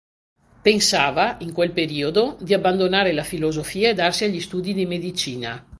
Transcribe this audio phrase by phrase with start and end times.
[0.67, 5.63] Pensava, in quel periodo, di abbandonare la filosofia e darsi agli studi di medicina.